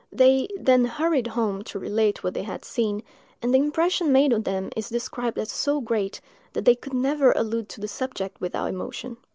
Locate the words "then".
0.59-0.85